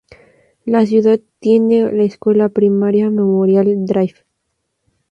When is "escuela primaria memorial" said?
2.03-3.85